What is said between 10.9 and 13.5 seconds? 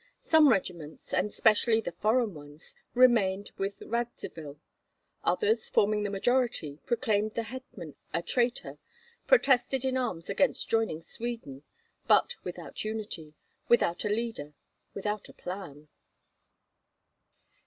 Sweden, but without unity,